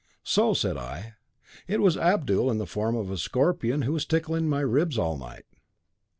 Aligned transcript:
'So,' 0.23 0.55
said 0.55 0.77
I, 0.77 1.13
'it 1.67 1.79
was 1.79 1.95
Abdul 1.95 2.49
in 2.49 2.57
the 2.57 2.65
form 2.65 2.95
of 2.95 3.11
a 3.11 3.19
scorpion 3.19 3.83
who 3.83 3.93
was 3.93 4.03
tickling 4.03 4.49
my 4.49 4.61
ribs 4.61 4.97
all 4.97 5.15
night.' 5.15 5.45